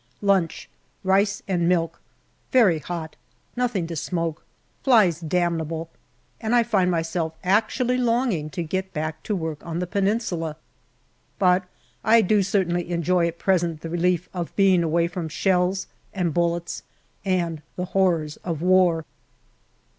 Lunch: 0.23 0.67
rice 1.03 1.43
and 1.47 1.69
milk. 1.69 2.01
Very 2.51 2.79
hot; 2.79 3.15
nothing 3.55 3.85
to 3.85 3.95
smoke. 3.95 4.43
Flies 4.83 5.19
damnable, 5.19 5.91
and 6.41 6.55
I 6.55 6.63
find 6.63 6.89
myself 6.89 7.35
actually 7.43 7.99
longing 7.99 8.49
to 8.49 8.63
get 8.63 8.93
back 8.93 9.21
to 9.21 9.35
work 9.35 9.63
on 9.63 9.77
the 9.77 9.85
Peninsula. 9.85 10.57
But 11.37 11.65
I 12.03 12.23
do 12.23 12.41
certainly 12.41 12.89
enjoy 12.89 13.27
at 13.27 13.37
present 13.37 13.81
the 13.81 13.91
relief 13.91 14.27
of 14.33 14.55
being 14.55 14.81
away 14.81 15.07
from 15.07 15.29
shells 15.29 15.85
and 16.15 16.33
bullets 16.33 16.81
and 17.23 17.61
the 17.75 17.85
horrors 17.93 18.37
of 18.37 18.63
war. 18.63 19.05